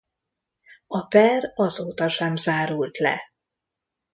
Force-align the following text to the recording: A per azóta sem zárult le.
A 0.87 1.01
per 1.07 1.51
azóta 1.55 2.09
sem 2.09 2.35
zárult 2.35 2.97
le. 2.97 3.33